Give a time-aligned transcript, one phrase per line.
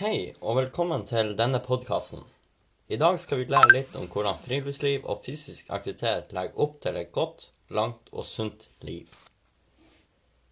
[0.00, 2.22] Hei, og velkommen til denne podkasten.
[2.88, 6.96] I dag skal vi lære litt om hvordan friluftsliv og fysisk aktivitet legger opp til
[6.96, 9.10] et godt, langt og sunt liv.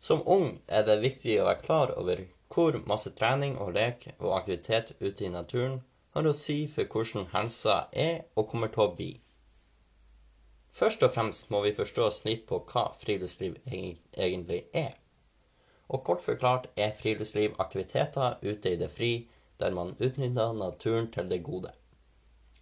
[0.05, 2.21] Som ung er det viktig å være klar over
[2.53, 5.79] hvor masse trening og lek og aktivitet ute i naturen
[6.13, 9.09] har å si for hvordan helsa er og kommer til å bli.
[10.77, 14.93] Først og fremst må vi forstå oss litt på hva friluftsliv egentlig er.
[15.89, 19.13] Og kort forklart er friluftsliv aktiviteter ute i det fri
[19.59, 21.73] der man utnytter naturen til det gode.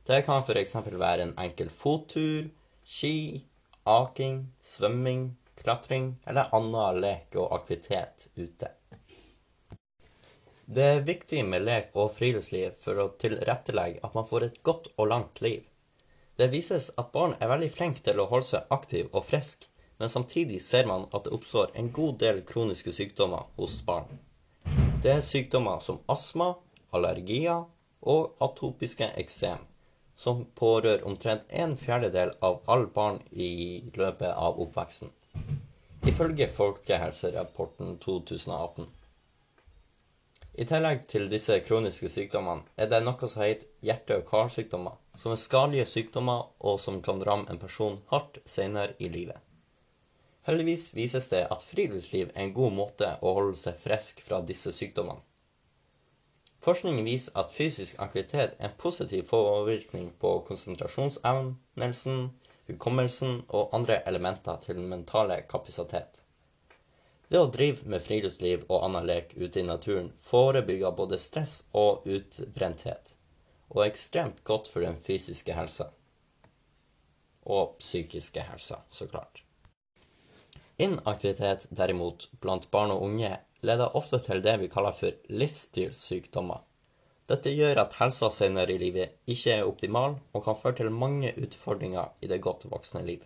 [0.06, 0.76] Det kan f.eks.
[0.86, 2.48] være en enkel fottur,
[2.84, 3.44] ski,
[3.84, 8.70] aking, svømming, klatring eller annen lek og aktivitet ute.
[10.66, 14.88] Det er viktig med lek og friluftsliv for å tilrettelegge at man får et godt
[14.96, 15.62] og langt liv.
[16.36, 20.10] Det vises at barn er veldig flinke til å holde seg aktive og friske, men
[20.12, 24.10] samtidig ser man at det oppstår en god del kroniske sykdommer hos barn.
[25.02, 26.56] Det er sykdommer som astma,
[26.96, 27.64] allergier
[28.02, 29.62] og atopiske eksem,
[30.16, 35.12] som pårører omtrent en fjerdedel av alle barn i løpet av oppveksten,
[36.08, 38.86] ifølge Folkehelserapporten 2018.
[40.56, 45.34] I tillegg til disse kroniske sykdommene er det noe som heter hjerte- og karsykdommer, som
[45.34, 49.36] er skadelige sykdommer og som kan ramme en person hardt senere i livet.
[50.48, 54.72] Heldigvis vises det at friluftsliv er en god måte å holde seg frisk fra disse
[54.72, 55.20] sykdommene.
[56.64, 62.30] Forskning viser at fysisk aktivitet er en positiv påvirkning på konsentrasjonsevnelsen,
[62.66, 66.22] hukommelsen og andre elementer til den mentale kapasitet.
[67.28, 72.06] Det å drive med friluftsliv og annen lek ute i naturen forebygger både stress og
[72.06, 73.14] utbrenthet,
[73.74, 75.90] og er ekstremt godt for den fysiske helsa.
[77.46, 79.42] Og psykiske helsa, så klart.
[80.78, 83.32] Inaktivitet, derimot, blant barn og unge
[83.66, 86.62] leder ofte til det vi kaller for livsstilssykdommer.
[87.26, 91.32] Dette gjør at helsa senere i livet ikke er optimal, og kan føre til mange
[91.42, 93.24] utfordringer i det godt voksne liv.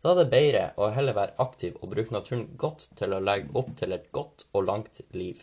[0.00, 3.52] Da er det bedre å heller være aktiv og bruke naturen godt til å legge
[3.58, 5.42] opp til et godt og langt liv.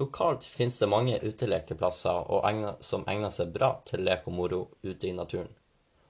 [0.00, 5.16] Lokalt finnes det mange utelekeplasser som egner seg bra til lek og moro ute i
[5.16, 5.52] naturen.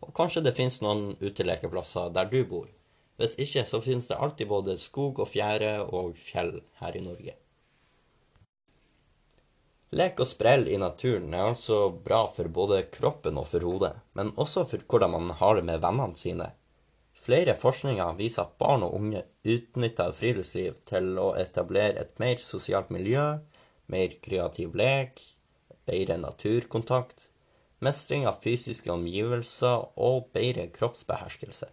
[0.01, 2.69] Og kanskje det finnes noen utelekeplasser der du bor.
[3.21, 7.35] Hvis ikke, så finnes det alltid både skog og fjære og fjell her i Norge.
[9.99, 14.31] Lek og sprell i naturen er altså bra for både kroppen og for hodet, men
[14.41, 16.47] også for hvordan man har det med vennene sine.
[17.21, 22.89] Flere forskninger viser at barn og unge utnytter friluftsliv til å etablere et mer sosialt
[22.95, 23.27] miljø,
[23.93, 25.21] mer kreativ lek,
[25.91, 27.27] bedre naturkontakt,
[27.85, 31.69] mestring av fysiske omgivelser og bedre kroppsbeherskelse.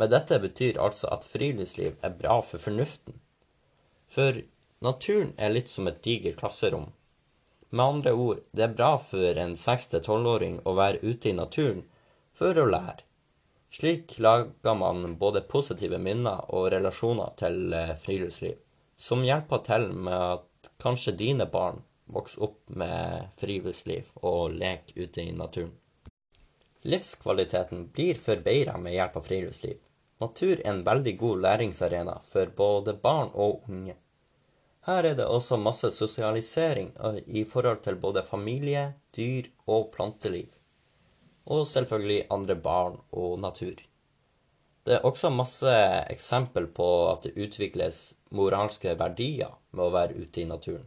[0.00, 3.18] Men dette betyr altså at friluftsliv er bra for fornuften.
[4.08, 4.38] For
[4.80, 6.86] naturen er litt som et digert klasserom.
[7.68, 11.84] Med andre ord, det er bra for en 6-12-åring å være ute i naturen
[12.32, 13.04] for å lære.
[13.70, 18.56] Slik lager man både positive minner og relasjoner til eh, friluftsliv,
[18.96, 25.28] som hjelper til med at kanskje dine barn vokser opp med friluftsliv og lek ute
[25.28, 25.76] i naturen.
[26.88, 29.89] Livskvaliteten blir forbedra med hjelp av friluftsliv.
[30.20, 33.96] Natur er en veldig god læringsarena for både barn og unge.
[34.88, 40.48] Her er det også masse sosialisering eh, i forhold til både familie, dyr og planteliv
[41.50, 43.80] og selvfølgelig andre barn og natur.
[44.86, 45.72] Det er også masse
[46.10, 47.98] eksempel på at det utvikles
[48.36, 50.86] moralske verdier med å være ute i naturen.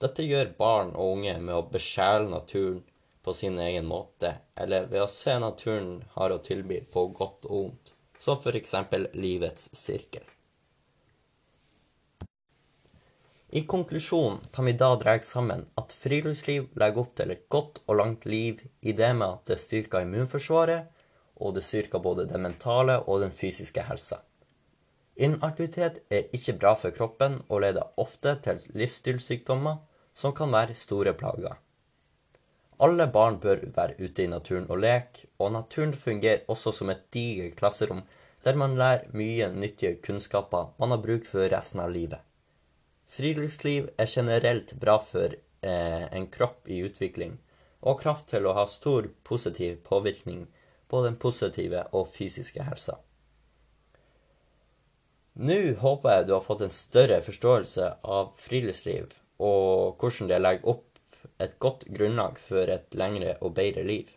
[0.00, 2.82] Dette gjør barn og unge med å besjele naturen
[3.24, 7.56] på sin egen måte, eller ved å se naturen har å tilby på godt og
[7.62, 8.74] ondt, som f.eks.
[9.12, 10.24] livets sirkel.
[13.48, 18.00] I konklusjon kan vi da dra sammen at friluftsliv legger opp til et godt og
[18.00, 20.88] langt liv i det med at det styrker immunforsvaret,
[21.36, 24.18] og det styrker både den mentale og den fysiske helsa.
[25.16, 29.78] Inaktivitet er ikke bra for kroppen og leder ofte til livsstilssykdommer
[30.16, 31.56] som kan være store plager.
[32.78, 37.06] Alle barn bør være ute i naturen og leke, og naturen fungerer også som et
[37.14, 38.02] digert klasserom
[38.44, 42.20] der man lærer mye nyttige kunnskaper man har bruk for resten av livet.
[43.10, 47.38] Friluftsliv er generelt bra for eh, en kropp i utvikling,
[47.80, 50.46] og kraft til å ha stor positiv påvirkning
[50.90, 52.98] på den positive og fysiske helsa.
[55.36, 59.10] Nå håper jeg du har fått en større forståelse av friluftsliv,
[59.42, 60.85] og hvordan det legger opp
[61.42, 64.12] et godt grunnlag for et lengre og bedre liv.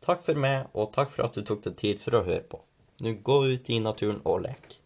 [0.00, 2.62] Takk for meg, og takk for at du tok deg tid for å høre på.
[3.04, 4.79] Nå gå ut i naturen og lek.